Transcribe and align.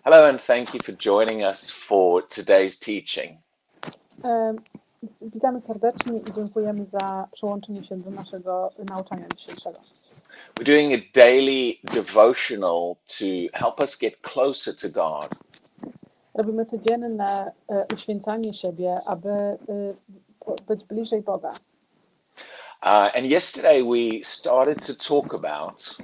Hello, 0.00 0.26
and 0.26 0.40
thank 0.40 0.74
you 0.74 0.80
for 0.80 0.92
joining 0.92 1.44
us 1.44 1.70
for 1.70 2.22
today's 2.22 2.78
teaching. 2.78 3.38
E, 4.24 4.54
Witamy 5.22 5.60
serdecznie 5.60 6.18
i 6.18 6.32
dziękujemy 6.36 6.86
za 6.86 7.28
przyłączenie 7.32 7.84
się 7.84 7.96
do 7.96 8.10
naszego 8.10 8.70
nauczania 8.90 9.26
dzisiejszego. 9.36 9.80
We're 10.58 10.64
doing 10.64 10.92
a 10.94 11.18
daily 11.18 11.74
devotional 11.84 12.96
to 13.18 13.24
help 13.58 13.80
us 13.80 13.98
get 13.98 14.16
closer 14.22 14.76
to 14.76 14.88
God. 14.88 15.28
Robimy 16.34 16.66
codzienne 16.66 17.52
e, 17.68 17.86
uświęcanie 17.94 18.54
siebie, 18.54 18.94
aby 19.06 19.28
e, 19.28 19.58
po- 20.40 20.56
być 20.68 20.84
bliżej 20.84 21.22
Boga. 21.22 21.48
Uh, 22.84 22.88
and 23.16 23.26
yesterday 23.26 23.80
we 23.84 24.24
started 24.24 24.86
to 24.86 24.94
talk 24.94 25.34
about 25.34 25.96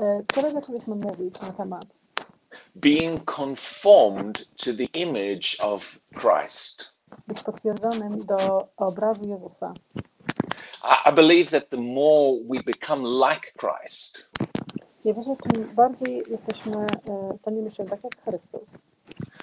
E, 0.00 0.22
Wczoraj 0.22 0.52
zaczęliśmy 0.52 0.94
mówić 0.94 1.40
na 1.40 1.52
temat 1.52 1.84
being 2.76 3.20
conformed 3.24 4.46
to 4.56 4.72
the 4.72 4.84
image 4.94 5.56
of 5.62 5.98
Christ. 6.20 6.92
być 7.28 7.42
potwierdzonym 7.42 8.18
do 8.26 8.68
obrazu 8.76 9.22
Jezusa. 9.30 9.72
I, 10.84 11.08
I 11.10 11.12
believe 11.12 11.50
that 11.50 11.70
the 11.70 11.76
more 11.80 12.38
we 12.48 12.62
become 12.62 13.02
like 13.04 13.52
Christ, 13.58 14.26
Ja 15.04 15.14
wierzę, 15.14 15.36
czym 15.54 15.74
bardziej 15.74 16.22
jesteśmy, 16.30 16.86
staniemy 17.40 17.70
się 17.72 17.84
tak 17.84 18.04
jak 18.04 18.22
Chrystus, 18.24 18.78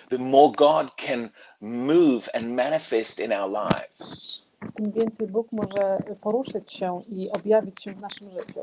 the 0.09 0.17
more 0.17 0.51
God 0.57 0.87
can 1.07 1.29
move 1.61 2.29
and 2.33 2.45
manifest 2.47 3.19
in 3.19 3.33
our 3.33 3.51
lives. 3.51 4.39
tym 4.75 4.91
więcej 4.91 5.27
Bóg 5.27 5.47
może 5.51 5.97
poruszyć 6.21 6.73
się 6.73 7.01
i 7.09 7.29
objawić 7.31 7.83
się 7.83 7.91
w 7.91 8.01
naszym 8.01 8.31
życiu. 8.31 8.61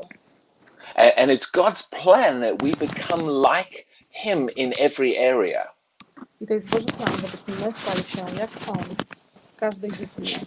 A- 0.95 1.15
And 1.21 1.31
it's 1.31 1.51
God's 1.51 1.89
plan 2.03 2.41
that 2.41 2.61
we 2.63 2.71
become 2.87 3.23
like 3.57 3.85
Him 4.23 4.49
in 4.55 4.73
every 4.79 5.17
area. 5.17 5.67
I 6.41 6.47
to 6.47 6.53
jest 6.53 6.69
Boży 6.69 6.85
plan, 6.85 7.11
żebyśmy 7.15 7.65
my 7.67 7.73
stali 7.73 8.03
się 8.03 8.39
jak 8.39 8.49
On 8.73 8.83
w 9.33 9.55
każdej 9.59 9.91
dziedzinie. 9.91 10.39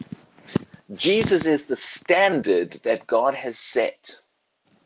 Jesus 1.05 1.47
is 1.47 1.67
the 1.67 1.77
standard 1.77 2.83
that 2.83 3.07
God 3.07 3.35
has 3.35 3.59
set 3.59 4.23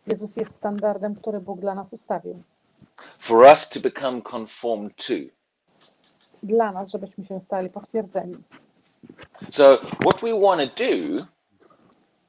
Jezus 0.06 0.36
jest 0.36 0.56
standardem, 0.56 1.14
który 1.14 1.40
Bóg 1.40 1.60
dla 1.60 1.74
nas 1.74 1.92
ustawił. 1.92 2.34
for 3.18 3.36
us 3.46 3.68
to 3.68 3.80
become 3.80 4.22
conformed 4.22 4.96
to. 4.96 5.14
Dla 6.42 6.72
nas, 6.72 6.90
żebyśmy 6.90 7.26
się 7.26 7.40
stali 7.40 7.70
potwierdzeni. 7.70 8.34
So, 9.50 9.78
what 10.00 10.20
we 10.20 10.40
want 10.40 10.74
to 10.76 10.84
do 10.84 11.26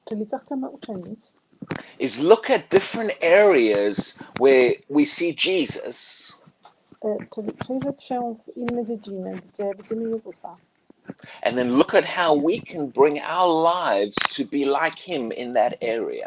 Czyli 0.05 0.27
co 0.27 0.37
chcemy 0.39 0.69
uczynić? 0.69 1.19
is 1.99 2.19
look 2.19 2.49
at 2.51 2.61
different 2.69 3.11
areas 3.23 4.17
where 4.39 4.71
we 4.89 5.05
see 5.05 5.35
Jesus 5.45 6.31
Czyli 7.35 7.51
przyjrzeć 7.53 8.03
się 8.03 8.35
w 8.47 8.57
inne 8.57 8.85
dziedziny, 8.85 9.31
gdzie 9.53 9.71
widzimy 9.77 10.09
Jezusa. 10.09 10.55
and 11.43 11.55
then 11.55 11.77
look 11.77 11.95
at 11.95 12.05
how 12.05 12.35
we 12.35 12.59
can 12.59 12.87
bring 12.87 13.19
our 13.29 13.47
lives 13.47 14.15
to 14.35 14.43
be 14.45 14.65
like 14.65 14.95
Him 14.97 15.31
in 15.31 15.53
that 15.53 15.73
area. 15.83 16.25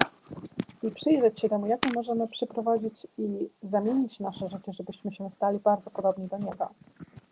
I 0.83 0.91
przyjrzeć 0.91 1.41
się 1.41 1.49
temu, 1.49 1.67
jak 1.67 1.87
my 1.87 1.93
możemy 1.93 2.29
przyprowadzić 2.29 3.07
i 3.19 3.49
zamienić 3.63 4.21
nasze 4.21 4.49
życie, 4.49 4.73
żebyśmy 4.73 5.13
się 5.15 5.31
stali 5.37 5.59
bardzo 5.59 5.91
podobni 5.91 6.29
do 6.29 6.37
Niego. 6.39 6.71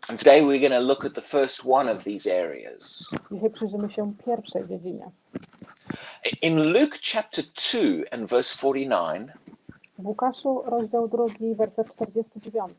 And 0.09 0.19
today 0.19 0.41
we're 0.41 0.59
going 0.59 0.73
to 0.73 0.79
look 0.79 1.05
at 1.05 1.13
the 1.13 1.21
first 1.21 1.61
one 1.65 1.91
of 1.91 2.03
these 2.03 2.41
areas. 2.43 3.03
Dzisiaj 3.31 3.49
przyjrzymy 3.49 3.93
się 3.93 4.13
pierwszej 4.25 4.67
dziedzinie. 4.67 5.11
In 6.41 6.73
Luke 6.73 6.97
chapter 7.13 7.43
2 7.45 7.79
and 8.11 8.29
verse 8.29 8.57
49, 8.57 9.31
W 9.99 10.07
Łukaszu, 10.07 10.61
rozdział 10.65 11.07
drugi, 11.07 11.55
werset 11.55 11.87
49. 11.95 12.71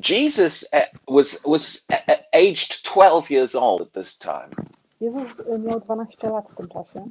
Jesus 0.00 0.64
uh, 0.72 0.86
was 1.08 1.40
was 1.44 1.84
uh, 1.92 1.96
uh, 2.08 2.16
aged 2.32 2.84
12 2.84 3.30
years 3.30 3.54
old 3.54 3.80
at 3.80 3.92
this 3.92 4.18
time, 4.18 4.50
Jezus 5.00 5.62
miał 5.64 5.80
12 5.80 6.30
lat 6.30 6.50
w 6.50 6.56
tym 6.56 6.68
czasie 6.68 7.04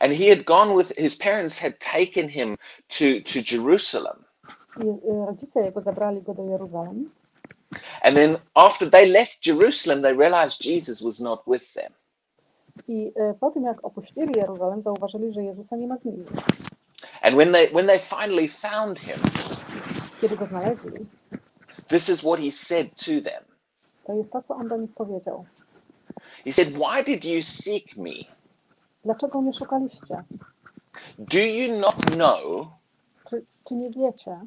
and 0.00 0.12
he 0.12 0.28
had 0.28 0.44
gone 0.44 0.74
with 0.74 0.92
his 0.96 1.14
parents 1.14 1.58
had 1.58 1.78
taken 1.80 2.28
him 2.28 2.56
to 2.88 3.20
to 3.20 3.42
Jerusalem. 3.42 4.24
rodzice 5.04 5.60
jego 5.60 5.80
zabrali 5.80 6.22
go 6.22 6.34
do 6.34 6.48
Jeruzalem. 6.50 7.10
And 8.02 8.16
then 8.16 8.36
after 8.54 8.90
they 8.90 9.06
left 9.06 9.40
Jerusalem, 9.46 10.02
they 10.02 10.14
realized 10.14 10.62
Jesus 10.62 11.02
was 11.02 11.20
not 11.20 11.46
with 11.46 11.74
them. 11.74 11.92
I 12.88 13.12
po 13.40 13.50
tym, 13.50 13.64
jak 13.64 13.84
opuścili 13.84 14.32
Jeruzalem, 14.36 14.82
zauważyli, 14.82 15.32
że 15.32 15.42
Jezusa 15.42 15.76
nie 15.76 15.86
ma 15.86 15.98
z 15.98 16.04
nimi. 16.04 16.24
And 17.22 17.36
when 17.36 17.52
they 17.52 17.68
when 17.68 17.86
they 17.86 17.98
finally 17.98 18.48
found 18.48 18.98
him, 18.98 19.18
Kiedy 20.20 20.36
go 20.36 20.46
znaleźli, 20.46 21.06
this 21.88 22.08
is 22.08 22.20
what 22.22 22.40
he 22.40 22.52
said 22.52 22.96
to 22.96 23.20
them. 23.20 23.44
to 24.06 24.14
jest 24.14 24.32
to, 24.32 24.42
co 24.42 24.54
on 24.54 24.68
do 24.68 24.76
nich 24.76 24.94
powiedział. 24.94 25.44
He 26.44 26.52
said, 26.52 26.68
"Why 26.68 27.04
did 27.04 27.24
you 27.24 27.42
seek 27.42 27.96
me? 27.96 28.14
Dlaczego 29.04 29.40
mnie 29.40 29.52
szukaliście? 29.52 30.16
Do 31.18 31.38
you 31.38 31.78
not 31.78 31.94
know 31.96 32.66
Czy, 33.30 33.44
czy 33.68 33.74
nie 33.74 33.90
wiecie, 33.90 34.40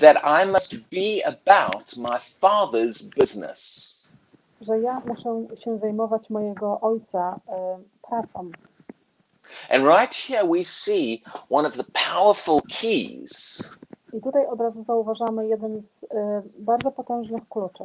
that 0.00 0.16
I 0.44 0.46
must 0.46 0.74
be 0.74 1.26
about 1.26 1.96
my 1.96 2.18
Father's 2.40 3.18
business?" 3.18 3.94
że 4.60 4.78
ja 4.78 5.02
muszę 5.06 5.56
się 5.64 5.78
zajmować 5.78 6.30
mojego 6.30 6.80
ojca 6.80 7.40
pracą? 8.02 8.50
And 9.70 9.84
right 9.84 10.14
here 10.14 10.44
we 10.48 10.64
see 10.64 11.22
one 11.50 11.68
of 11.68 11.76
the 11.76 11.84
powerful 11.84 12.60
keys 12.80 13.62
I 14.12 14.20
tutaj 14.20 14.46
od 14.46 14.60
razu 14.60 14.84
zauważamy 14.84 15.48
jeden 15.48 15.82
z 15.82 15.93
bardzo 16.58 16.90
potężnych 16.90 17.48
kluczy 17.48 17.84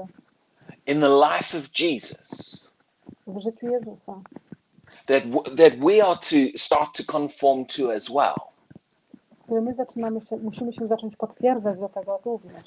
in 0.88 1.00
the 1.00 1.10
life 1.10 1.58
of 1.58 1.70
Jesus 1.80 2.70
w 3.28 3.42
życiu 3.42 3.68
Jezusa, 3.68 4.22
that 5.06 5.24
that 5.58 5.80
we 5.80 6.04
are 6.04 6.16
to 6.16 6.58
start 6.58 6.98
to 6.98 7.04
conform 7.12 7.66
to 7.66 7.94
as 7.94 8.10
well. 8.10 8.36
który 9.44 9.62
my 9.62 9.74
zaczynamy 9.74 10.22
się, 10.22 10.38
musimy 10.38 10.74
się 10.74 10.88
zacząć 10.88 11.16
potwierdzać 11.16 11.80
do 11.80 11.90
tego 11.90 12.20
również. 12.26 12.64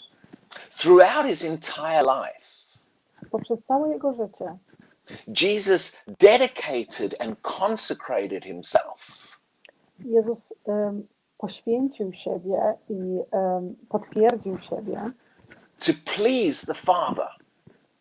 Throughout 0.78 1.26
his 1.26 1.44
entire 1.44 2.02
life, 2.02 2.62
Poprzez 3.30 3.58
całe 3.68 3.88
jego 3.88 4.12
życie 4.12 4.58
Jesus 5.40 5.96
dedicated 6.20 7.20
and 7.20 7.38
consecrated 7.60 8.44
himself 8.44 9.28
Jezus 10.04 10.52
em, 10.66 11.06
poświęcił 11.38 12.12
siebie 12.12 12.74
i 12.88 13.20
em, 13.30 13.76
potwierdził 13.88 14.56
siebie, 14.56 14.94
to 15.86 15.92
please 16.16 16.66
the 16.66 16.74
Father 16.74 17.28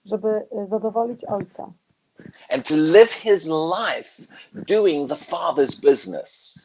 żeby 0.06 0.47
zadowolić 0.69 1.22
Ojca 1.28 1.72
and 2.50 2.68
to 2.68 2.75
live 2.75 3.14
his 3.14 3.47
life 3.47 4.24
doing 4.68 5.09
the 5.09 5.16
Father's 5.16 5.81
business. 5.81 6.58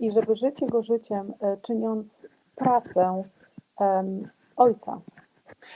i 0.00 0.12
żeby 0.12 0.36
żyć 0.36 0.60
Jego 0.60 0.82
życiem, 0.82 1.34
czyniąc 1.66 2.06
pracę 2.56 3.22
em, 3.80 4.22
Ojca. 4.56 5.00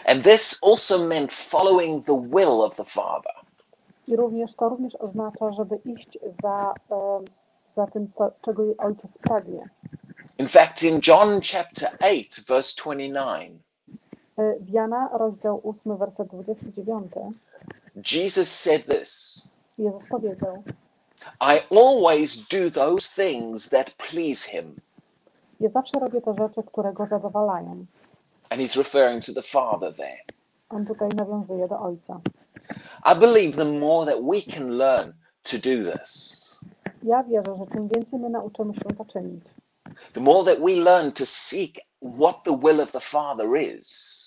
And 0.07 0.25
this 0.25 0.59
also 0.63 0.99
meant 1.07 1.33
following 1.33 2.07
the 2.07 2.23
will 2.31 2.63
of 2.63 2.77
the 2.77 2.85
Father. 2.85 3.33
I 4.09 4.17
również 4.17 4.55
to 4.55 4.69
również 4.69 4.95
oznacza, 4.97 5.53
żeby 5.53 5.77
iść 5.85 6.19
za, 6.43 6.75
em, 6.91 7.25
za 7.77 7.87
tym, 7.87 8.13
co, 8.13 8.33
czego 8.43 8.63
Ojciec 8.79 9.19
pragnie. 9.19 9.69
In 10.39 10.49
fact, 10.49 10.83
in 10.83 11.01
John 11.07 11.41
chapter 11.53 11.91
8, 12.01 12.45
verse 12.49 12.75
29, 12.83 13.53
E, 13.53 13.59
W 13.59 13.72
Jana, 14.73 15.09
rozdział 15.13 15.61
8, 15.65 15.97
werset 15.97 16.29
29, 16.29 17.13
Jesus 18.13 18.49
said 18.49 18.87
this 18.87 19.43
Jezus 19.79 20.09
powiedział, 20.11 20.63
I 21.41 21.61
always 21.79 22.37
do 22.37 22.71
those 22.71 23.09
things 23.09 23.69
that 23.71 23.91
please 23.91 24.51
him. 24.51 24.77
ja 25.61 25.71
zawsze 25.71 25.99
robię 26.01 26.21
te 26.23 26.35
rzeczy, 26.39 26.63
które 26.63 26.93
Go 26.93 27.07
zadowalają. 27.07 27.87
And 28.51 28.61
he's 28.61 28.77
referring 28.77 29.25
to 29.25 29.33
the 29.33 29.43
Father 29.43 29.95
there. 29.97 30.19
On 30.69 30.87
tutaj 30.87 31.09
nawiązuje 31.09 31.69
do 31.69 31.81
Ojca. 31.81 32.21
I 33.15 33.19
believe 33.21 33.57
the 33.57 33.65
more 33.65 34.13
that 34.13 34.25
we 34.25 34.43
can 34.55 34.69
learn 34.79 35.13
to 35.43 35.57
do 35.59 35.93
this, 35.93 36.43
Ja 37.03 37.23
wierzę, 37.25 37.57
że 37.59 37.67
czym 37.77 37.89
więcej 37.89 38.19
my 38.19 38.31
nauczymy 38.31 38.75
się 38.75 38.81
to 38.99 39.05
czynić, 39.05 39.45
the 40.13 40.21
more 40.21 40.45
that 40.55 40.65
we 40.65 40.73
learn 40.73 41.13
to 41.13 41.27
seek 41.27 41.77
what 42.03 42.37
the 42.45 42.59
will 42.59 42.81
of 42.81 42.93
the 42.93 43.01
Father 43.01 43.57
is, 43.57 44.22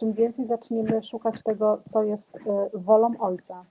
czym 0.00 0.12
więcej 0.12 0.46
zaczniemy 0.46 1.04
szukać 1.04 1.42
tego, 1.42 1.78
co 1.92 2.02
jest 2.02 2.36
e, 2.36 2.70
wolą 2.74 3.14
Ojca 3.18 3.62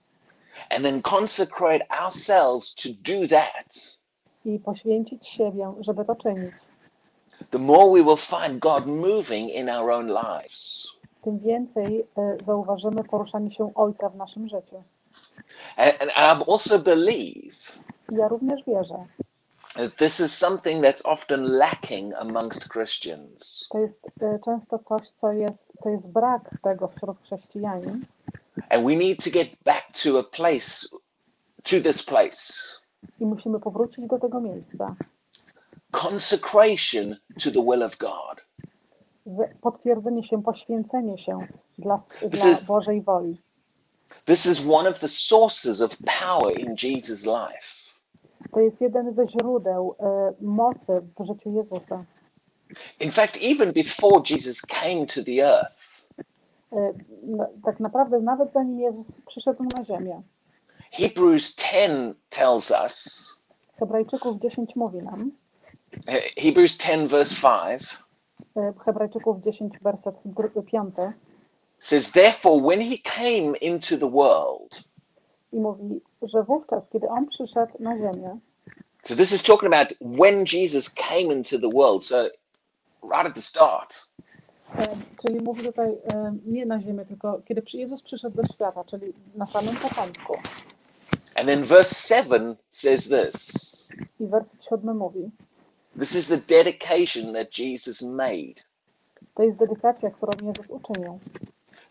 and 0.70 0.84
then 0.84 1.02
consecrate 1.02 1.82
ourselves 2.02 2.74
to 2.74 2.90
do 3.04 3.28
that, 3.28 3.98
i 4.46 4.60
poświęcić 4.60 5.28
siebie, 5.28 5.74
żeby 5.80 6.06
to 6.06 6.16
czynić, 6.16 6.54
the 7.52 7.60
more 7.60 7.92
we 7.92 8.04
will 8.04 8.18
find 8.18 8.60
God 8.60 8.86
moving 8.86 9.50
in 9.50 9.70
our 9.70 9.92
own 9.92 10.08
lives. 10.08 10.88
tym 11.22 11.40
więcej 11.40 12.08
e, 12.18 12.38
zauważymy 12.46 13.04
poruszanie 13.04 13.52
się 13.52 13.74
Ojca 13.76 14.10
w 14.10 14.16
naszym 14.16 14.48
życiu. 14.50 14.84
And, 15.78 16.02
and 16.02 16.12
I 16.12 16.52
also 16.52 16.80
believe 16.80 17.56
I 18.12 18.16
ja 18.16 18.28
również 18.28 18.64
wierzę, 18.68 18.98
This 19.98 20.20
is 20.20 20.38
something 20.38 20.82
that's 20.82 21.02
often 21.06 21.58
lacking 21.58 22.14
amongst 22.14 22.70
Christians. 22.70 23.68
To 23.72 23.78
jest 23.78 24.00
e, 24.22 24.40
często 24.46 24.80
coś, 24.80 25.02
co 25.22 25.32
jest, 25.32 25.64
co 25.84 25.90
jest 25.90 26.08
brak 26.08 26.42
tego 26.64 26.88
wśród 26.88 27.18
chrześcijanin. 27.24 28.06
And 28.70 28.86
we 28.86 28.96
need 28.96 29.24
to 29.24 29.30
get 29.30 29.48
back 29.66 29.92
to 30.04 30.20
a 30.20 30.24
place, 30.24 30.88
to 31.64 31.82
this 31.82 32.04
place. 32.04 32.54
I 33.20 33.26
musimy 33.26 33.60
powrócić 33.60 34.08
do 34.08 34.20
tego 34.20 34.42
miejsca. 34.42 34.96
Consecration 35.92 37.16
to 37.44 37.52
the 37.52 37.62
will 37.64 37.84
of 37.84 37.98
God. 37.98 38.42
Potwierdzenie 39.62 40.28
się, 40.28 40.44
poświęcenie 40.44 41.18
się 41.18 41.38
dla, 41.80 42.00
dla 42.30 42.52
is- 42.52 42.64
Bożej 42.64 43.02
woli. 43.02 43.38
This 44.26 44.46
is 44.46 44.62
one 44.72 44.90
of 44.90 45.00
the 45.00 45.08
sources 45.08 45.82
of 45.82 45.98
power 46.22 46.60
in 46.60 46.76
Jesus' 46.76 47.26
life. 47.26 47.85
To 48.54 48.60
jest 48.60 48.82
jeden 48.82 49.14
ze 49.14 49.28
źródeł 49.28 49.96
e, 50.00 50.34
mocy 50.42 51.02
w 51.20 51.26
życiu 51.26 51.52
Jezusa. 51.52 52.06
In 53.00 53.12
fact, 53.12 53.38
even 53.42 53.74
before 53.74 54.22
Jesus 54.32 54.62
came 54.62 55.06
to 55.06 55.24
the 55.24 55.46
earth, 55.46 55.96
E, 56.76 56.94
no, 57.24 57.48
tak 57.64 57.80
naprawdę 57.80 58.20
nawet 58.20 58.54
zanim 58.54 58.80
Jezus 58.80 59.06
przyszedł 59.28 59.64
na 59.78 59.86
ziemię, 59.86 60.22
Hebrews 60.92 61.56
10 61.56 62.18
tells 62.30 62.72
us, 62.86 63.26
Hebrajczyków 63.80 64.40
10 64.42 64.76
mówi 64.76 64.98
nam, 64.98 65.32
Hebrews 66.38 66.78
10, 66.78 67.12
verse 67.12 67.36
5, 67.36 67.84
e, 68.58 68.74
Hebrajczyków 68.86 69.44
10, 69.44 69.74
werset 69.82 70.16
5 70.72 70.96
says, 71.80 72.12
Therefore, 72.12 72.62
when 72.62 72.82
he 72.82 72.98
came 72.98 73.58
into 73.62 73.98
the 73.98 74.10
world, 74.10 74.84
i 75.52 75.60
mówi, 75.60 76.02
że 76.34 76.44
wówczas, 76.44 76.84
kiedy 76.94 77.08
On 77.08 77.28
przyszedł 77.28 77.74
na 77.80 77.98
ziemię, 77.98 78.40
so 79.04 79.16
this 79.16 79.32
is 79.32 79.44
talking 79.44 79.74
about 79.74 79.94
when 80.20 80.46
Jesus 80.54 80.90
came 80.90 81.34
into 81.34 81.60
the 81.60 81.70
world, 81.76 82.06
so 82.06 82.24
right 83.04 83.28
at 83.28 83.36
the 83.36 83.42
start. 83.42 84.08
czyli 85.22 85.42
mówi 85.42 85.64
tutaj 85.64 85.98
nie 86.46 86.66
na 86.66 86.82
ziemię, 86.82 87.06
tylko 87.06 87.42
kiedy 87.46 87.64
Jezus 87.74 88.02
przyszedł 88.02 88.36
do 88.36 88.44
świata, 88.54 88.84
czyli 88.84 89.14
na 89.36 89.48
samym 89.48 89.76
początku. 89.76 90.34
And 91.36 91.48
then 91.48 91.64
verse 91.64 91.96
7 92.24 92.56
says 92.72 93.10
this 93.10 93.76
I 94.20 94.28
werset 94.28 94.64
7 94.70 94.98
mówi, 94.98 95.30
This 96.00 96.16
is 96.16 96.28
the 96.28 96.38
dedication 96.38 97.34
that 97.34 97.58
Jesus 97.60 98.02
made. 98.02 98.54
to 99.36 99.44
jest 99.44 99.60
dedykacja, 99.60 100.12
którą 100.12 100.32
Jezus 100.44 100.68
uczynił. 100.70 101.20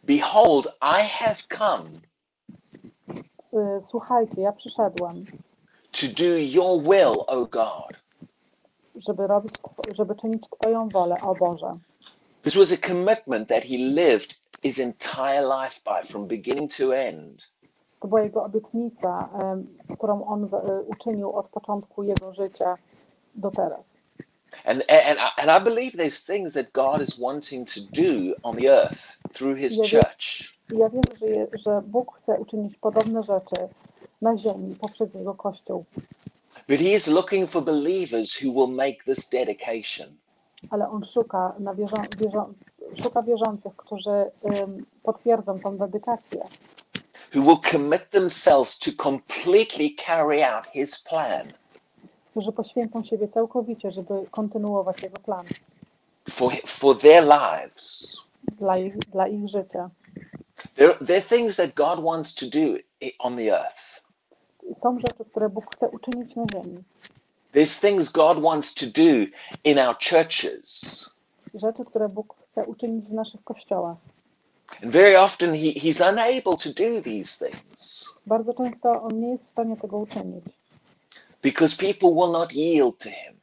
Behold, 0.02 0.66
I 0.66 1.02
have 1.08 1.36
come 1.58 1.84
Słuchajcie, 3.90 4.42
ja 4.42 4.52
przyszedłem, 4.52 5.22
to 5.92 6.06
do 6.18 6.36
your 6.38 6.82
will, 6.82 7.24
O 7.26 7.46
God. 7.46 8.02
żeby 9.08 9.26
robić, 9.26 9.52
żeby 9.96 10.14
czynić 10.16 10.42
Twoją 10.60 10.88
wolę, 10.88 11.14
o 11.22 11.34
Boże. 11.34 11.72
This 12.42 12.54
was 12.54 12.72
a 12.72 12.88
commitment 12.88 13.48
that 13.48 13.64
he 13.64 13.76
lived 13.76 14.36
his 14.62 14.78
entire 14.78 15.42
life 15.42 15.80
by, 15.84 16.08
from 16.08 16.28
beginning 16.28 16.74
to 16.76 16.96
end. 16.96 17.42
To 18.00 18.08
była 18.08 18.22
jego 18.22 18.44
obietnica, 18.44 19.28
którą 19.98 20.24
on 20.26 20.48
uczynił 20.86 21.32
od 21.32 21.48
początku 21.48 22.02
jego 22.02 22.34
życia 22.34 22.74
do 23.34 23.50
teraz. 23.50 23.80
And, 24.64 24.84
and, 24.90 25.18
and 25.36 25.50
I 25.50 25.64
believe 25.64 25.96
there's 25.96 26.26
things 26.26 26.54
that 26.54 26.72
God 26.72 27.00
is 27.08 27.18
wanting 27.18 27.68
to 27.74 27.80
do 27.80 28.34
on 28.42 28.56
the 28.56 28.68
earth 28.68 29.18
through 29.32 29.58
his 29.58 29.80
church. 29.90 30.53
I 30.72 30.78
ja 30.78 30.88
wierzę, 30.88 31.18
że, 31.20 31.26
je, 31.26 31.46
że 31.64 31.82
Bóg 31.86 32.18
chce 32.18 32.38
uczynić 32.40 32.76
podobne 32.76 33.22
rzeczy 33.22 33.68
na 34.22 34.38
ziemi 34.38 34.74
poprzez 34.80 35.14
jego 35.14 35.34
Kościół, 35.34 35.84
But 36.68 36.78
he 36.80 36.94
is 36.94 37.06
looking 37.06 37.50
for 37.50 37.62
believers 37.64 38.42
who 38.42 38.52
will 38.52 38.74
make 38.76 39.04
this 39.04 39.28
dedication. 39.28 40.08
ale 40.70 40.88
on 40.90 41.04
szuka, 41.04 41.54
na 41.58 41.74
wierzą, 41.74 41.96
wierzą, 42.18 42.52
szuka 43.02 43.22
wierzących, 43.22 43.76
którzy 43.76 44.10
em, 44.10 44.84
potwierdzą 45.02 45.58
tą 45.58 45.78
dedykację, 45.78 46.40
who 47.34 47.42
will 47.42 47.58
commit 47.72 48.10
themselves 48.10 48.78
to 48.78 48.90
completely 49.02 49.90
carry 50.06 50.44
out 50.44 50.64
his 50.66 51.00
plan 51.00 51.42
którzy 52.30 52.52
poświęcą 52.52 53.04
siebie 53.04 53.28
całkowicie, 53.28 53.90
żeby 53.90 54.14
kontynuować 54.30 55.02
jego 55.02 55.18
plan 55.18 55.44
for, 56.30 56.52
for 56.66 56.98
their 56.98 57.24
lives. 57.24 58.16
dla 58.58 58.78
ich, 58.78 58.96
dla 58.96 59.28
ich 59.28 59.48
życia. 59.48 59.90
There, 60.74 60.94
there 61.06 61.18
are 61.18 61.28
things 61.28 61.56
that 61.56 61.74
God 61.74 62.00
wants 62.04 62.34
to 62.34 62.46
do 62.46 62.78
on 63.18 63.36
the 63.36 63.50
earth. 63.60 64.02
Są 64.82 64.98
rzeczy, 64.98 65.24
które 65.30 65.48
Bóg 65.48 65.64
chce 65.76 65.88
uczynić 65.88 66.36
na 66.36 66.42
ziemi, 66.54 66.78
There's 67.54 67.80
things 67.80 68.08
God 68.08 68.38
wants 68.42 68.74
to 68.74 68.86
do 68.86 69.26
in 69.64 69.78
our 69.78 69.96
churches. 70.10 71.10
rzeczy, 71.54 71.84
które 71.84 72.08
Bóg 72.08 72.34
chce 72.50 72.66
uczynić 72.66 73.04
w 73.04 73.12
naszych 73.12 73.44
kościołach. 73.44 73.96
And 74.82 74.92
very 74.92 75.20
often 75.20 75.50
he, 75.54 75.72
he's 75.72 76.00
unable 76.12 76.56
to 76.56 76.68
do 76.70 77.02
these 77.02 77.46
things 77.48 78.04
Bardzo 78.26 78.54
często 78.54 79.02
on 79.02 79.20
nie 79.20 79.28
jest 79.28 79.44
w 79.44 79.48
stanie 79.50 79.76
tego 79.76 79.98
uczynić, 79.98 80.44
because 81.42 81.76
people 81.76 82.08
will 82.10 82.30
not 82.32 82.52
yield 82.52 82.98
to 82.98 83.10
him. 83.10 83.40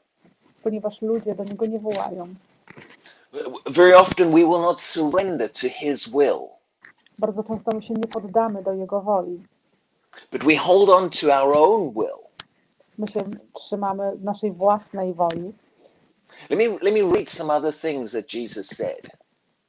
ponieważ 0.64 1.02
ludzie 1.02 1.36
do 1.36 1.44
niego 1.44 1.66
nie 1.66 1.80
wołają. 1.80 2.36
Very 3.66 3.98
often 3.98 4.32
we 4.32 4.38
will 4.38 4.62
not 4.62 4.82
surrender 4.82 5.50
to 5.54 5.70
his 5.70 6.08
will, 6.10 6.48
Bardzo 7.22 7.44
często 7.44 7.72
my 7.72 7.84
się 7.84 7.94
nie 7.94 8.08
poddamy 8.08 8.64
do 8.64 8.74
jego 8.74 9.02
woli. 9.02 9.40
but 10.32 10.44
we 10.44 10.56
hold 10.56 10.90
on 10.90 11.10
to 11.10 11.28
our 11.42 11.58
own 11.58 11.94
will. 11.94 12.20
My 13.00 13.08
się 13.08 13.22
trzymamy 13.54 14.12
naszej 14.24 14.52
własnej 14.52 15.14
woli. 15.14 15.54
Let 16.50 16.60
me, 16.60 16.66
let 16.82 16.94
me 16.94 17.14
read 17.18 17.30
some 17.30 17.54
other 17.54 17.74
things 17.74 18.12
that 18.12 18.34
Jesus 18.34 18.68
said. 18.68 19.10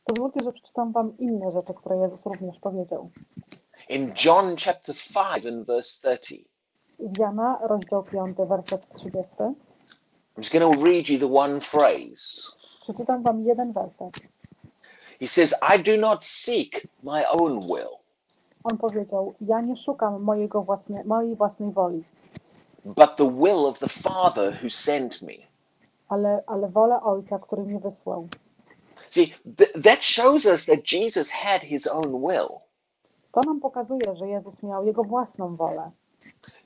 Pozwólcie, 0.05 0.41
że 0.45 0.53
przeczytam 0.53 0.93
wam 0.93 1.19
inne 1.19 1.53
rzeczy, 1.53 1.75
które 1.75 1.97
Jezus 1.97 2.21
również 2.25 2.59
powiedział. 2.59 3.11
In 3.89 4.13
John 4.25 4.57
chapter 4.65 4.95
5 4.95 5.47
and 5.47 5.67
verse 5.67 6.15
30, 6.17 6.49
W 6.99 7.19
Jana, 7.21 7.59
rozdział 7.63 8.03
5, 8.05 8.37
werset 8.49 8.87
30. 8.99 9.19
I'm 9.39 9.55
just 10.39 10.53
going 10.53 10.65
to 10.77 10.85
read 10.85 11.09
you 11.09 11.19
the 11.19 11.37
one 11.39 11.61
phrase. 11.61 12.43
Przeczytam 12.83 13.23
wam 13.23 13.45
jeden 13.45 13.73
werset. 13.73 14.29
He 15.23 15.29
says, 15.29 15.55
I 15.63 15.79
do 15.79 15.97
not 15.99 16.25
seek 16.25 16.83
my 17.05 17.25
own 17.31 17.69
will, 17.69 18.01
On 18.65 18.79
powiedział, 18.79 19.35
ja 19.41 19.61
nie 19.61 19.77
szukam 19.77 20.23
mojego 20.23 20.63
własne, 20.63 21.05
mojej 21.05 21.37
własnej 21.37 21.73
woli, 21.73 22.05
but 22.85 23.17
the 23.17 23.31
will 23.31 23.67
of 23.67 23.79
the 23.79 23.89
Father 23.89 24.59
who 24.63 24.71
sent 24.71 25.23
me. 25.23 25.35
ale, 26.09 26.43
ale 26.47 26.69
wolę 26.69 27.03
Ojca, 27.03 27.39
który 27.39 27.63
mnie 27.63 27.81
wysłał. 27.81 28.29
See, 29.11 29.35
th- 29.57 29.73
that 29.85 30.03
shows 30.03 30.47
us 30.47 30.67
that 30.67 30.93
Jesus 30.93 31.31
had 31.31 31.63
his 31.63 31.87
own 31.87 32.23
will. 32.23 32.61
To 33.33 33.41
nam 33.47 33.61
pokazuje, 33.61 34.17
że 34.17 34.29
Jezus 34.29 34.63
miał 34.63 34.87
jego 34.87 35.05
własną 35.05 35.57
wolę. 35.57 35.91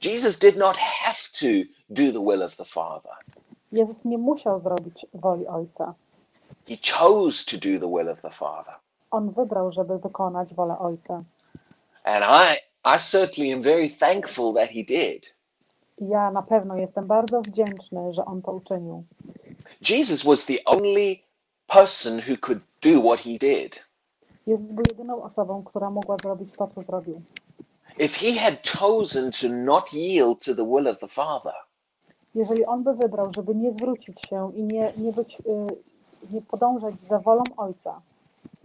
Jesus 0.02 0.38
did 0.38 0.56
not 0.56 0.76
have 0.76 1.18
to 1.40 1.46
do 1.90 2.12
the 2.12 2.25
will 2.25 2.42
of 2.42 2.56
the 2.56 2.64
Father. 2.64 3.12
Jezus 3.72 4.04
nie 4.04 4.18
musiał 4.18 4.60
zrobić 4.60 5.06
woli 5.14 5.46
Ojca. 5.46 5.94
He 6.68 6.76
chose 6.76 7.44
to 7.44 7.56
do 7.56 7.78
the 7.78 7.88
will 7.88 8.08
of 8.08 8.20
the 8.20 8.30
Father. 8.30 8.74
On 9.10 9.30
wybrał, 9.30 9.70
żeby 9.70 9.98
wykonać 9.98 10.54
wolę 10.54 10.78
Ojca. 10.78 11.22
And 12.04 12.24
I, 12.24 12.56
I 12.94 12.98
certainly 12.98 13.54
am 13.54 13.62
very 13.62 13.90
thankful 13.90 14.54
that 14.54 14.70
he 14.70 14.84
did. 14.84 15.34
Ja 15.98 16.30
na 16.30 16.42
pewno 16.42 16.76
jestem 16.76 17.06
bardzo 17.06 17.40
wdzięczny, 17.40 18.14
że 18.14 18.24
On 18.24 18.42
to 18.42 18.52
uczynił. 18.52 19.04
Jesus 19.90 20.22
was 20.22 20.44
the 20.44 20.64
only 20.64 21.16
person 21.66 22.20
who 22.28 22.36
could 22.40 22.58
do 22.82 23.02
what 23.02 23.20
he 23.20 23.38
did. 23.38 23.86
Jezus 24.46 24.74
był 24.74 24.84
jedyną 24.90 25.22
osobą, 25.22 25.64
która 25.64 25.90
mogła 25.90 26.16
zrobić 26.16 26.56
to, 26.56 26.66
co 26.66 26.82
zrobił. 26.82 27.22
If 27.98 28.18
he 28.18 28.40
had 28.40 28.68
chosen 28.78 29.30
to 29.32 29.48
not 29.48 29.92
yield 29.92 30.44
to 30.44 30.54
the 30.54 30.66
will 30.66 30.88
of 30.88 30.98
the 30.98 31.08
Father, 31.08 31.54
Jeżeli 32.36 32.64
On 32.66 32.82
by 32.82 32.94
wybrał, 32.94 33.30
żeby 33.36 33.54
nie 33.54 33.72
zwrócić 33.72 34.16
się 34.28 34.52
i 34.54 34.62
nie, 34.62 34.92
nie, 34.96 35.12
być, 35.12 35.40
y, 35.40 35.42
nie 36.30 36.42
podążać 36.42 36.95
za 37.11 37.18
wolą 37.18 37.42
Ojca, 37.56 38.00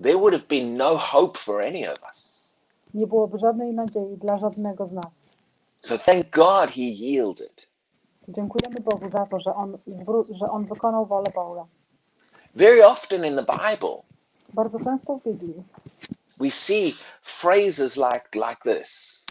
there 0.03 0.17
would 0.17 0.33
have 0.33 0.47
been 0.47 0.77
no 0.77 0.97
hope 0.97 1.39
for 1.39 1.61
any 1.61 1.91
of 1.91 1.97
us. 2.07 2.47
nie 2.93 3.07
byłoby 3.07 3.37
żadnej 3.37 3.73
nadziei 3.75 4.17
dla 4.17 4.37
żadnego 4.37 4.87
z 4.87 4.91
nas. 4.91 5.05
So 5.81 5.97
thank 5.97 6.29
God 6.29 6.69
he 6.71 6.81
yielded. 6.81 7.67
Dziękujemy 8.27 8.81
Bogu 8.91 9.09
za 9.09 9.25
to, 9.25 9.39
że 9.39 9.53
On, 9.55 9.77
że 10.39 10.45
on 10.51 10.65
wykonał 10.65 11.05
wolę 11.05 11.25
Boga. 11.35 11.65
Very 12.55 12.87
often 12.87 13.25
in 13.25 13.35
the 13.35 13.45
Bible, 13.45 14.01
Bardzo 14.53 14.79
często 14.79 15.15
w 15.19 15.23
Biblii 15.23 15.63
we 16.39 16.51
see 16.51 16.95
phrases 17.21 17.95
like, 17.97 18.29
like 18.33 18.57
this. 18.77 19.23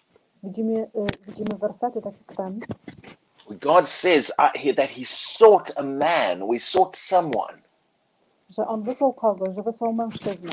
widzimy, 0.43 0.91
widzimy 1.27 1.59
wersety 1.59 2.03
takie 2.03 2.17
jak 2.29 2.37
ten, 2.37 2.61
God 3.59 3.89
says 3.89 4.33
uh, 4.39 4.75
that 4.77 4.91
he 4.91 5.05
sought 5.05 5.73
a 5.77 5.83
man, 5.83 6.49
we 6.53 6.59
sought 6.61 6.97
someone. 6.97 7.63
Że 8.61 8.67
On 8.69 8.83
wysłał 8.83 9.13
kogoś, 9.13 9.49
że 9.57 9.63
wysłał 9.63 9.93
mężczyznę. 9.93 10.51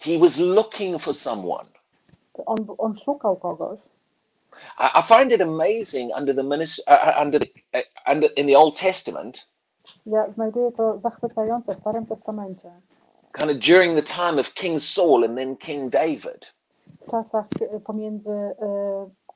He 0.00 0.18
was 0.18 0.38
looking 0.38 1.02
for 1.02 1.14
someone. 1.14 1.64
On, 2.46 2.66
on 2.78 2.98
szukał 2.98 3.36
kogoś. 3.36 3.78
I, 4.78 4.98
I 4.98 5.02
find 5.02 5.32
it 5.32 5.40
amazing 5.40 6.12
under 6.18 6.36
the 6.36 6.42
ministry, 6.44 6.84
uh, 6.86 7.08
uh, 7.08 7.22
under 7.22 7.40
the, 7.40 7.46
uh, 7.78 8.12
under, 8.12 8.30
in 8.36 8.46
the 8.46 8.58
Old 8.58 8.80
Testament, 8.80 9.46
Ja 10.06 10.30
znajduję 10.30 10.72
to 10.72 10.98
zachwycające 10.98 11.74
w 11.74 11.78
Starym 11.78 12.06
Testamencie. 12.06 12.70
kind 13.32 13.50
of 13.50 13.58
during 13.60 13.94
the 13.94 14.02
time 14.02 14.38
of 14.40 14.54
King 14.54 14.78
Saul 14.80 15.24
and 15.24 15.36
then 15.38 15.56
King 15.56 15.90
David. 15.90 16.52
W 17.06 17.10
czasach 17.10 17.46
e, 17.60 17.80
pomiędzy 17.80 18.30
e, 18.30 18.54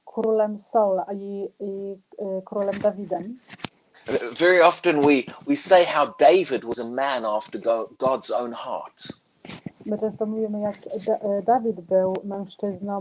królem 0.05 0.59
Saul 0.73 1.01
i, 1.15 1.49
i 1.61 1.97
e, 2.19 2.43
królem 2.43 2.79
Dawidem. 2.83 3.39
Very 4.39 4.61
often 4.63 5.03
we, 5.07 5.27
we 5.47 5.57
say 5.57 5.85
how 5.85 6.15
David 6.19 6.65
was 6.65 6.79
a 6.79 6.85
man 6.89 7.25
after 7.27 7.59
God's 7.99 8.31
own 8.31 8.53
heart. 8.53 9.07
My 9.87 9.99
często 9.99 10.27
mówimy, 10.27 10.61
jak 10.61 10.77
Da- 11.07 11.43
Dawid 11.43 11.81
był 11.81 12.15
mężczyzną, 12.25 12.99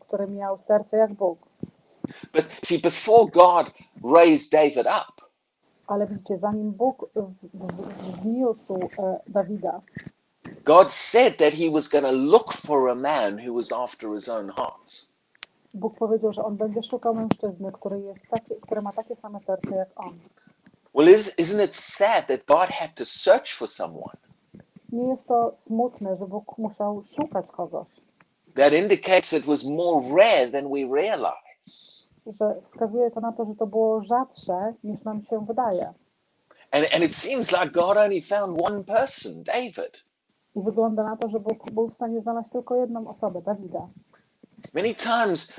który 0.00 0.26
miał 0.28 0.58
serce 0.58 0.96
jak 0.96 1.14
Bóg. 1.14 1.38
But 2.32 2.44
see, 2.64 2.78
before 2.78 3.26
God 3.30 3.72
raised 4.04 4.50
David 4.52 4.86
up, 4.86 5.22
Ale 5.88 6.06
widzicie, 6.06 6.38
zanim 6.38 6.72
Bóg 6.72 7.10
w- 7.16 7.34
w- 7.54 8.12
wzniósł 8.20 8.74
e, 8.98 9.20
Dawida, 9.28 9.80
God 10.64 10.92
said 10.92 11.38
that 11.38 11.54
he 11.54 11.70
was 11.70 11.88
going 11.88 12.04
to 12.04 12.12
look 12.12 12.52
for 12.52 12.90
a 12.90 12.94
man 12.94 13.38
who 13.38 13.54
was 13.54 13.72
after 13.72 14.14
his 14.14 14.28
own 14.28 14.50
heart. 14.50 15.06
Bóg 15.74 15.98
powiedział, 15.98 16.32
że 16.32 16.42
on 16.44 16.56
będzie 16.56 16.82
szukał 16.82 17.14
mężczyzny, 17.14 17.72
który, 17.72 18.00
jest 18.00 18.30
taki, 18.30 18.54
który 18.62 18.82
ma 18.82 18.92
takie 18.92 19.16
same 19.16 19.40
serce 19.40 19.76
jak 19.76 19.88
on. 19.96 20.18
Well, 20.96 21.08
is, 21.08 21.34
isn't 21.36 21.60
it 21.60 21.74
sad 21.74 22.26
that 22.28 22.46
God 22.46 22.70
had 22.70 22.96
to 22.96 23.04
search 23.04 23.52
for 23.52 23.68
someone? 23.68 24.14
Nie 24.92 25.08
jest 25.08 25.26
to 25.26 25.56
smutne, 25.66 26.16
że 26.20 26.26
Bóg 26.26 26.58
musiał 26.58 27.02
szukać 27.16 27.46
kogoś, 27.46 27.86
That 28.54 28.72
indicates 28.72 29.32
it 29.32 29.44
was 29.44 29.64
more 29.64 30.16
rare 30.16 30.50
than 30.52 30.68
we 30.70 30.94
realize. 30.94 32.06
że 32.40 32.60
wskazuje 32.62 33.10
to 33.10 33.20
na 33.20 33.32
to, 33.32 33.44
że 33.44 33.54
to 33.54 33.66
było 33.66 34.02
rzadsze 34.04 34.74
niż 34.84 35.04
nam 35.04 35.24
się 35.24 35.44
wydaje. 35.46 35.92
And, 36.70 36.86
and 36.94 37.04
it 37.04 37.14
seems 37.16 37.52
like 37.52 37.70
God 37.70 37.96
only 37.96 38.20
found 38.22 38.62
one 38.62 38.84
person, 38.84 39.42
David. 39.42 39.92
I 40.56 40.60
wygląda 40.62 41.02
na 41.02 41.16
to, 41.16 41.28
że 41.28 41.38
Bóg 41.38 41.70
był 41.72 41.88
w 41.88 41.94
stanie 41.94 42.20
znaleźć 42.20 42.50
tylko 42.52 42.76
jedną 42.76 43.08
osobę, 43.08 43.42
Dawida. 43.42 43.86
Many 44.74 44.94
times 44.94 45.52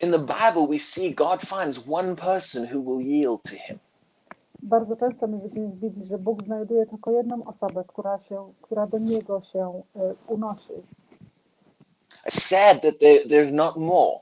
in 0.00 0.12
the 0.12 0.18
Bible, 0.18 0.66
we 0.68 0.78
see 0.78 1.14
God 1.14 1.42
finds 1.42 1.80
one 1.90 2.16
person 2.16 2.66
who 2.74 2.80
will 2.82 3.06
yield 3.08 3.42
to 3.42 3.56
him. 3.56 3.78
Bardzo 4.66 4.96
często 4.96 5.26
my 5.26 5.40
widzimy 5.40 5.68
w 5.68 5.76
Biblii, 5.76 6.06
że 6.06 6.18
Bóg 6.18 6.44
znajduje 6.44 6.86
tylko 6.86 7.10
jedną 7.10 7.44
osobę, 7.44 7.84
która, 7.86 8.18
się, 8.18 8.52
która 8.62 8.86
do 8.86 8.98
Niego 8.98 9.42
się 9.52 9.82
y, 9.96 10.00
unosi. 10.26 10.72
Sad 12.28 12.82
that 12.82 12.98
there, 12.98 13.24
there's 13.26 13.52
not 13.52 13.76
more. 13.76 14.18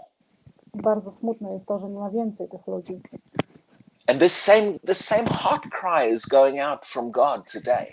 Bardzo 0.75 1.13
smutne 1.21 1.53
jest 1.53 1.67
to, 1.67 1.79
że 1.79 1.89
nie 1.89 1.99
ma 1.99 2.11
więcej 2.11 2.49
tych 2.49 2.67
ludzi. 2.67 3.01
And 4.07 4.21
this 4.21 4.37
same, 4.37 4.79
the 4.87 4.95
same 4.95 5.27
heart 5.27 5.63
cry 5.71 6.15
is 6.15 6.27
going 6.27 6.61
out 6.61 6.87
from 6.87 7.11
God 7.11 7.53
today. 7.53 7.87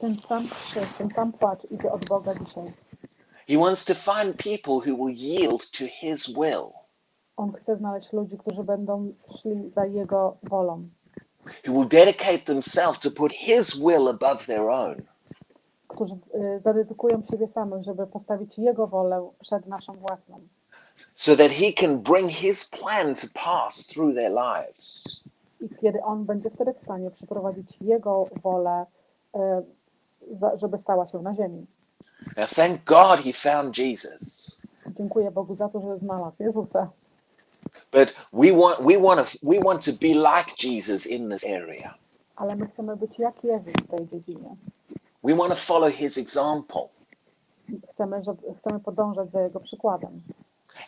Ten 0.00 0.16
sam 0.28 0.48
krzyk, 0.48 0.98
ten 0.98 1.10
sam 1.10 1.32
płacz 1.32 1.64
idzie 1.70 1.92
od 1.92 2.08
Boga 2.08 2.34
dzisiaj. 2.34 2.66
He 3.48 3.58
wants 3.58 3.84
to 3.84 3.94
find 3.94 4.36
people 4.36 4.74
who 4.74 5.04
will 5.04 5.14
yield 5.16 5.70
to 5.70 5.84
his 6.00 6.26
will, 6.26 6.72
On 7.36 7.52
chce 7.52 7.76
znaleźć 7.76 8.12
ludzi, 8.12 8.38
którzy 8.38 8.64
będą 8.64 9.10
szli 9.40 9.70
za 9.70 9.86
Jego 9.86 10.36
wolą, 10.42 10.88
who 11.64 11.72
will 11.72 11.88
dedicate 11.88 12.44
themselves 12.44 12.98
to 12.98 13.10
put 13.10 13.32
his 13.32 13.74
will 13.74 14.08
above 14.08 14.46
their 14.46 14.68
own. 14.70 15.02
którzy 15.88 16.14
y, 16.14 16.60
zadedykują 16.64 17.22
siebie 17.30 17.48
samych, 17.54 17.84
żeby 17.84 18.06
postawić 18.06 18.58
Jego 18.58 18.86
wolę 18.86 19.30
przed 19.40 19.66
naszą 19.66 19.92
własną, 19.92 20.40
so 21.16 21.36
that 21.36 21.50
he 21.50 21.72
can 21.72 21.98
bring 21.98 22.30
his 22.30 22.68
plan 22.68 23.14
to 23.14 23.26
pass 23.34 23.86
through 23.86 24.14
their 24.14 24.30
lives. 24.30 25.20
I 25.60 25.68
kiedy 25.80 26.02
On 26.02 26.24
będzie 26.24 26.50
wtedy 26.50 26.74
w 26.74 26.82
stanie 26.84 27.10
przeprowadzić 27.10 27.76
Jego 27.80 28.24
wolę, 28.42 28.86
y, 29.36 29.38
żeby 30.58 30.78
stała 30.78 31.06
się 31.08 31.18
na 31.18 31.34
ziemi. 31.34 31.66
Now, 32.36 32.50
thank 32.50 32.84
God 32.84 33.20
he 33.20 33.32
found 33.32 33.78
Jesus. 33.78 34.56
Dziękuję 34.98 35.30
Bogu 35.30 35.56
za 35.56 35.68
to, 35.68 35.82
że 35.82 35.98
znalazł 35.98 36.36
Jezusa. 36.38 36.90
But 37.92 38.14
we 38.32 38.52
want, 38.52 38.80
we 38.80 38.98
want, 38.98 39.30
to, 39.30 39.38
we 39.42 39.58
want 39.64 39.84
to 39.84 39.92
be 39.92 40.14
like 40.14 40.54
Jesus 40.56 41.06
in 41.06 41.28
this 41.28 41.44
area. 41.44 41.94
Ale 42.36 42.56
my 42.56 42.66
chcemy 42.66 42.96
być 42.96 43.18
jak 43.18 43.44
Jezus 43.44 43.72
w 43.72 43.86
tej 43.86 44.08
dziedzinie. 44.08 44.56
We 45.24 45.34
want 45.34 45.52
to 45.52 45.56
follow 45.56 45.94
his 45.94 46.18
example. 46.18 46.88
Chcemy, 47.92 48.24
żeby, 48.24 48.54
chcemy 48.60 48.80
podążać 48.80 49.30
za 49.32 49.42
Jego 49.42 49.60
przykładem. 49.60 50.10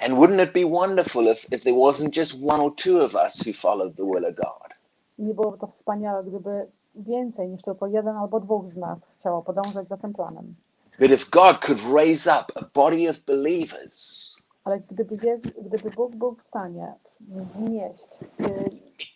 And 0.01 0.15
wouldn't 0.15 0.45
it 0.45 0.53
be 0.53 0.65
wonderful 0.65 1.29
if, 1.29 1.47
if 1.51 1.65
there 1.65 1.77
wasn't 1.77 2.17
just 2.17 2.35
one 2.35 2.63
or 2.63 2.75
two 2.77 3.05
of 3.05 3.15
us 3.15 3.41
who 3.47 3.53
followed 3.53 3.97
the 3.97 4.05
will 4.05 4.27
of 4.27 4.35
God? 4.35 4.75
Nie 5.19 5.35
byłoby 5.35 5.59
to 5.59 5.67
wspaniałe, 5.67 6.25
gdyby 6.25 6.67
więcej 6.95 7.49
niż 7.49 7.63
tylko 7.63 7.87
jeden 7.87 8.17
albo 8.17 8.41
dwóch 8.41 8.69
z 8.69 8.77
nas 8.77 8.99
chciało 9.19 9.43
podążać 9.43 9.89
za 9.89 9.97
tym 9.97 10.13
planem. 10.13 10.55
That 10.99 11.11
if 11.11 11.25
God 11.31 11.59
could 11.59 11.81
raise 11.95 12.31
up 12.31 12.53
a 12.55 12.65
body 12.75 13.11
of 13.11 13.21
believers 13.21 14.37
Ale 14.69 14.81
gdyby, 14.91 15.17
gdyby 15.63 15.91
Bóg 15.91 16.17
był 16.17 16.35
w 16.35 16.49
stanie 16.49 16.95
wznieść 17.21 18.05
y, 18.41 18.71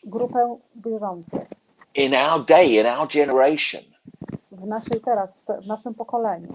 grupę 0.05 0.57
wierzących 0.77 1.49
in 1.95 2.15
our 2.15 2.45
day, 2.45 2.65
in 2.65 2.87
our 2.87 3.07
generation, 3.07 3.83
w 4.53 4.67
naszej 4.67 5.01
teraz, 5.01 5.31
w 5.63 5.67
naszym 5.67 5.95
pokoleniu, 5.95 6.49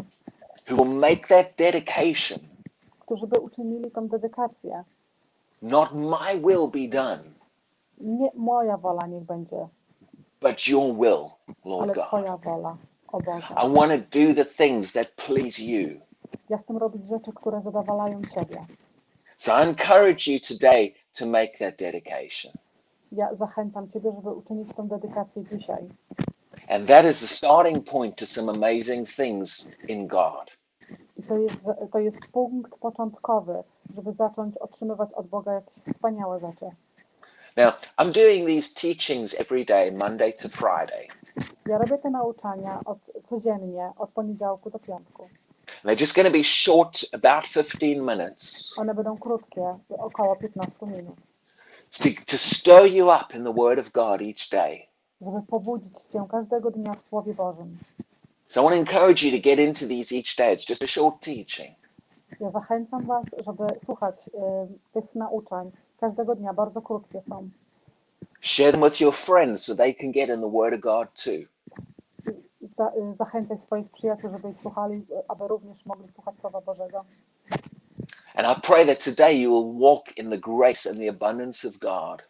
who 0.70 0.76
will 0.76 1.00
make 1.00 1.28
that 1.28 1.48
dedication, 1.58 2.40
którzy 3.00 3.28
by 3.28 3.40
uczynili 3.40 3.92
tą 3.92 4.08
dedykację, 4.08 4.84
not 5.62 5.94
my 5.94 6.40
will 6.40 6.68
be 6.68 6.88
done, 6.88 7.24
nie 7.98 8.32
moja 8.36 8.78
wola 8.78 9.08
niech 9.08 9.24
będzie, 9.24 9.68
but 10.42 10.68
your 10.68 10.94
will, 10.94 11.30
Lord 11.66 11.98
ale. 11.98 12.08
Twoja 12.08 12.38
wola, 12.38 12.74
o 13.08 13.18
Boże. 13.18 13.56
I 13.64 13.74
want 13.74 13.92
to 13.92 14.20
do 14.20 14.44
the 14.44 14.46
things 14.46 14.94
that 14.94 15.08
please 15.16 15.64
you. 15.64 16.00
Ja 16.50 16.58
chcę 16.58 16.80
robić 16.80 17.08
rzeczy, 17.08 17.32
które 17.36 17.62
zadowalają 17.62 18.22
Ciebie. 18.22 18.62
So 19.38 19.54
I 19.54 19.64
encourage 19.64 20.28
you 20.28 20.40
today 20.40 20.96
to 21.14 21.26
make 21.26 21.58
that 21.60 21.78
dedication. 21.78 22.52
Ja 23.12 23.36
zachęcam 23.36 23.92
Ciebie, 23.92 24.12
żeby 24.16 24.30
uczynić 24.30 24.70
tę 24.76 24.88
dedykację 24.88 25.44
dzisiaj. 25.52 25.90
And 26.70 26.88
that 26.88 27.06
is 27.06 27.22
the 27.22 27.28
starting 27.28 27.86
point 27.86 28.16
to 28.16 28.26
some 28.26 28.52
amazing 28.52 29.10
things 29.10 29.70
in 29.88 30.08
God. 30.08 30.58
I 31.18 31.24
to 31.24 31.38
jest, 31.38 31.64
to 31.92 32.00
jest 32.00 32.32
punkt 32.32 32.80
początkowy, 32.80 33.64
żeby 33.96 34.14
zacząć 34.14 34.58
otrzymywać 34.58 35.14
od 35.14 35.28
Boga 35.28 35.54
jakieś 35.54 35.94
wspaniałe 35.94 36.40
rzeczy. 36.40 36.66
Now, 37.58 37.74
I'm 37.98 38.12
doing 38.12 38.48
these 38.48 38.74
teachings 38.74 39.40
every 39.40 39.66
day, 39.66 39.92
Monday 39.92 40.34
to 40.34 40.50
Friday. 40.50 41.08
Ja 41.68 41.78
robię 41.78 41.98
te 41.98 42.10
nauczania 42.10 42.82
od, 42.86 42.98
codziennie, 43.30 43.92
od 43.98 44.10
poniedziałku 44.10 44.70
do 44.70 44.80
piątku. 44.80 45.24
And 45.88 45.96
they're 45.96 46.04
just 46.06 46.16
going 46.16 46.26
to 46.26 46.32
be 46.32 46.44
short, 46.44 47.02
about 47.14 47.48
15 47.48 48.06
minutes, 48.06 48.74
One 48.78 48.94
będą 48.94 49.16
krótkie, 49.18 49.80
około 49.90 50.36
15 50.36 50.86
minut, 50.86 51.16
to, 51.92 52.10
to 52.26 52.38
stir 52.38 52.86
you 52.86 53.10
up 53.10 53.34
in 53.36 53.44
the 53.46 53.54
Word 53.54 53.80
of 53.80 53.92
God 53.94 54.22
each 54.22 54.50
day. 54.50 54.88
żeby 55.22 55.42
pobudzić 55.48 55.94
Cię 56.14 56.26
każdego 56.32 56.72
dnia 56.72 56.94
w 56.94 57.08
Słowie 57.08 57.34
Bożym. 57.34 57.76
So 58.48 58.62
I 58.62 58.64
want 58.64 58.76
to 58.76 58.80
encourage 58.80 59.24
you 59.24 59.32
to 59.32 59.44
get 59.44 59.60
into 59.60 59.88
these 59.88 60.16
each 60.16 60.36
day. 60.36 60.54
It's 60.56 60.70
just 60.70 60.84
a 60.84 60.88
short 60.88 61.22
teaching. 61.22 61.76
Ja 62.40 62.52
zachęcam 62.52 63.06
Was, 63.08 63.26
żeby 63.46 63.64
słuchać 63.86 64.16
y, 64.28 64.92
tych 64.94 65.16
nauczań 65.16 65.72
każdego 66.00 66.36
dnia, 66.36 66.54
bardzo 66.54 66.82
krótkie 66.82 67.22
są. 67.30 67.50
Share 68.42 68.72
them 68.72 68.82
with 68.90 69.02
your 69.02 69.14
friends 69.14 69.64
so 69.66 69.76
they 69.76 69.96
can 69.96 70.12
get 70.12 70.30
in 70.30 70.42
the 70.42 70.52
Word 70.52 70.74
of 70.74 70.80
God 70.80 71.08
too. 71.24 71.48
I 72.62 72.68
Za, 72.78 72.92
zachęcaj 73.18 73.58
swoich 73.66 73.92
przyjaciół, 73.92 74.32
żeby 74.38 74.50
ich 74.50 74.62
słuchali, 74.62 75.06
aby 75.28 75.48
również 75.48 75.86
mogli 75.86 76.14
słuchać 76.14 76.36
Słowa 76.42 76.62
Bożego. 76.62 77.06
And 78.36 78.58
I 78.58 78.62
pray 78.62 78.86
that 78.86 79.04
today 79.04 79.42
you 79.42 79.52
will 79.52 79.80
walk 79.80 80.18
in 80.18 80.30
the 80.30 80.38
grace 80.38 80.90
and 80.90 81.00
the 81.00 81.10
abundance 81.10 81.68
of 81.68 81.78
God. 81.78 82.24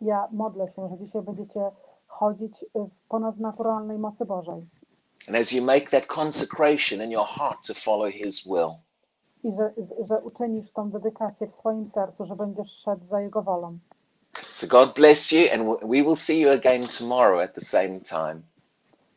Ja 0.00 0.28
modlę 0.32 0.66
się, 0.76 0.88
że 0.88 1.06
dzisiaj 1.06 1.22
będziecie 1.22 1.70
chodzić 2.06 2.64
w 2.74 3.08
ponadnaturalnej 3.08 3.98
mocy 3.98 4.24
Bożej 4.24 4.60
And 5.28 5.36
as 5.36 5.52
you 5.52 5.62
make 5.62 5.90
that 5.90 6.06
consecration 6.06 7.02
in 7.02 7.10
your 7.10 7.26
heart 7.26 7.66
to 7.66 7.74
follow 7.74 8.10
His 8.10 8.44
will, 8.46 8.78
i 9.44 9.52
że, 9.56 9.72
że 10.08 10.20
uczynisz 10.20 10.72
tą 10.72 10.90
dedykację 10.90 11.46
w 11.46 11.52
swoim 11.52 11.90
sercu, 11.90 12.26
że 12.26 12.36
będziesz 12.36 12.68
szedł 12.84 13.06
za 13.06 13.20
Jego 13.20 13.42
wolą. 13.42 13.78
So 14.52 14.66
God 14.66 14.94
bless 14.94 15.32
you, 15.32 15.48
and 15.52 15.80
we 15.80 16.02
will 16.02 16.16
see 16.16 16.40
you 16.40 16.50
again 16.50 16.86
tomorrow 16.98 17.40
at 17.40 17.54
the 17.54 17.60
same 17.60 18.00
time. 18.00 18.42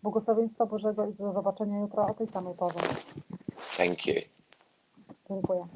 Błogosławieństwa 0.03 0.65
Bożego 0.65 1.05
i 1.07 1.13
do 1.13 1.33
zobaczenia 1.33 1.79
jutro 1.79 2.05
o 2.05 2.13
tej 2.13 2.27
samej 2.27 2.55
porze. 2.55 2.79
Thank 3.77 4.07
you. 4.07 4.13
Dziękuję. 5.29 5.67